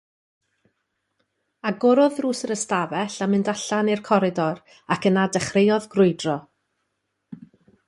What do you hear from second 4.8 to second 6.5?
ac yna dechreuodd grwydro.